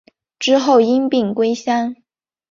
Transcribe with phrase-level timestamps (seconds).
[0.39, 1.95] 之后因病归乡。